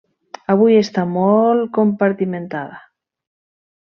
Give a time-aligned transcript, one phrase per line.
[0.53, 2.83] Avui està molt compartimentada.